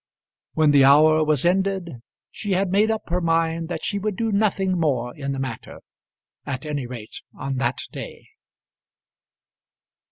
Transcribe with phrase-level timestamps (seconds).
[0.55, 2.01] When the hour was ended
[2.31, 5.79] she had made up her mind that she would do nothing more in the matter,
[6.43, 8.25] at any rate on that day.